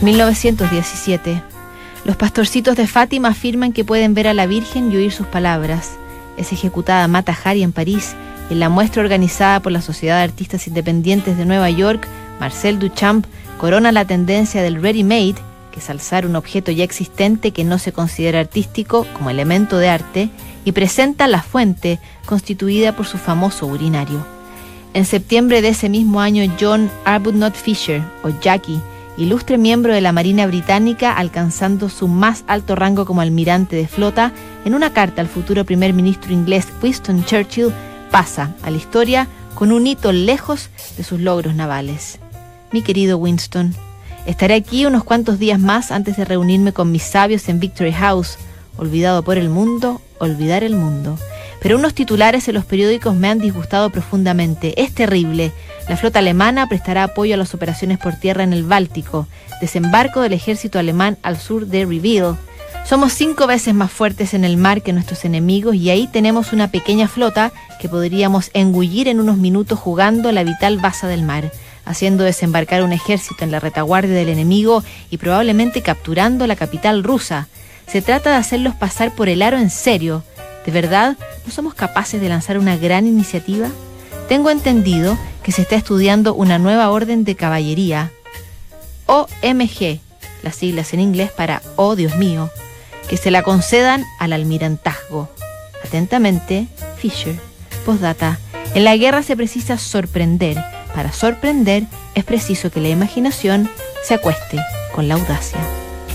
[0.00, 1.42] 1917.
[2.04, 5.96] Los pastorcitos de Fátima afirman que pueden ver a la Virgen y oír sus palabras.
[6.36, 8.14] Es ejecutada Mata Hari en París.
[8.48, 12.06] En la muestra organizada por la Sociedad de Artistas Independientes de Nueva York,
[12.38, 13.26] Marcel Duchamp
[13.58, 15.34] corona la tendencia del ready-made,
[15.72, 19.88] que es alzar un objeto ya existente que no se considera artístico como elemento de
[19.88, 20.30] arte,
[20.64, 24.24] y presenta la fuente constituida por su famoso urinario.
[24.94, 28.80] En septiembre de ese mismo año, John Arbuthnot Fisher, o Jackie,
[29.18, 34.32] ilustre miembro de la Marina Británica, alcanzando su más alto rango como almirante de flota,
[34.64, 37.72] en una carta al futuro primer ministro inglés Winston Churchill,
[38.12, 42.20] pasa a la historia con un hito lejos de sus logros navales.
[42.70, 43.74] Mi querido Winston,
[44.24, 48.38] estaré aquí unos cuantos días más antes de reunirme con mis sabios en Victory House,
[48.76, 51.18] olvidado por el mundo, olvidar el mundo.
[51.60, 54.80] Pero unos titulares en los periódicos me han disgustado profundamente.
[54.80, 55.52] Es terrible.
[55.88, 59.26] La flota alemana prestará apoyo a las operaciones por tierra en el Báltico.
[59.60, 62.36] Desembarco del ejército alemán al sur de Reveal.
[62.88, 66.70] Somos cinco veces más fuertes en el mar que nuestros enemigos y ahí tenemos una
[66.70, 71.52] pequeña flota que podríamos engullir en unos minutos jugando la vital base del mar,
[71.84, 77.48] haciendo desembarcar un ejército en la retaguardia del enemigo y probablemente capturando la capital rusa.
[77.86, 80.22] Se trata de hacerlos pasar por el aro en serio.
[80.68, 81.16] ¿De verdad
[81.46, 83.70] no somos capaces de lanzar una gran iniciativa?
[84.28, 88.12] Tengo entendido que se está estudiando una nueva orden de caballería,
[89.06, 89.98] OMG,
[90.42, 92.50] las siglas en inglés para Oh Dios mío,
[93.08, 95.30] que se la concedan al almirantazgo.
[95.82, 97.40] Atentamente, Fisher.
[97.86, 98.38] Postdata.
[98.74, 100.62] En la guerra se precisa sorprender.
[100.94, 103.70] Para sorprender es preciso que la imaginación
[104.04, 104.60] se acueste
[104.94, 105.60] con la audacia.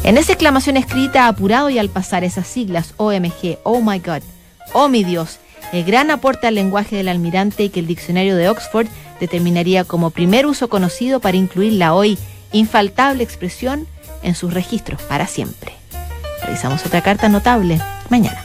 [0.04, 4.22] En esa exclamación escrita apurado y al pasar esas siglas OMG, Oh my God,
[4.72, 5.40] Oh mi Dios,
[5.74, 8.88] el gran aporte al lenguaje del almirante y que el diccionario de Oxford
[9.20, 12.18] determinaría como primer uso conocido para incluir la hoy
[12.52, 13.88] infaltable expresión
[14.22, 15.74] en sus registros para siempre.
[16.44, 18.44] Revisamos otra carta notable mañana.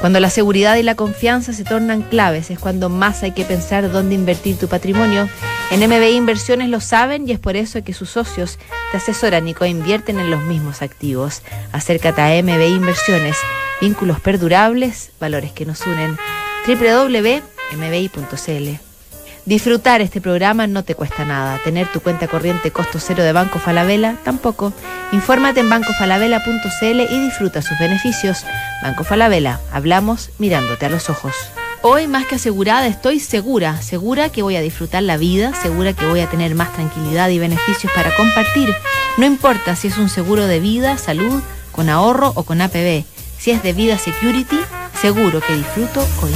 [0.00, 3.92] Cuando la seguridad y la confianza se tornan claves es cuando más hay que pensar
[3.92, 5.28] dónde invertir tu patrimonio.
[5.70, 8.58] En MBI Inversiones lo saben y es por eso que sus socios
[8.90, 11.42] te asesoran y coinvierten en los mismos activos.
[11.72, 13.36] Acércate a MBI Inversiones,
[13.80, 16.16] vínculos perdurables, valores que nos unen
[16.66, 17.40] www.mbi.cl.
[19.46, 21.58] Disfrutar este programa no te cuesta nada.
[21.64, 24.72] Tener tu cuenta corriente costo cero de Banco Falabella tampoco.
[25.12, 28.44] Infórmate en bancofalabella.cl y disfruta sus beneficios.
[28.82, 31.34] Banco Falabella, hablamos mirándote a los ojos.
[31.82, 36.04] Hoy más que asegurada estoy segura, segura que voy a disfrutar la vida, segura que
[36.04, 38.74] voy a tener más tranquilidad y beneficios para compartir.
[39.16, 41.42] No importa si es un seguro de vida, salud,
[41.72, 43.04] con ahorro o con APB.
[43.40, 44.60] Si es de vida security,
[45.00, 46.34] seguro que disfruto hoy.